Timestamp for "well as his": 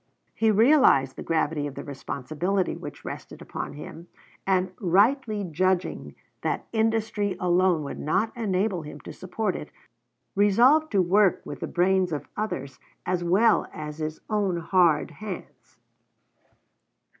13.23-14.21